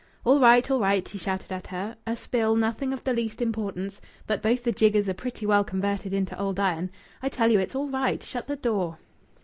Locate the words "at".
1.51-1.67